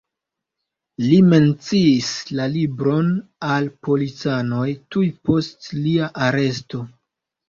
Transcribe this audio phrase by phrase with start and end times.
[1.07, 2.07] Li menciis
[2.39, 3.11] la libron
[3.55, 4.63] al policanoj
[4.95, 6.81] tuj post lia aresto.